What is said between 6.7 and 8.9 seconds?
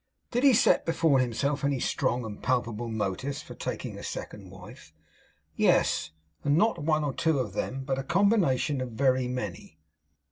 one or two of them, but a combination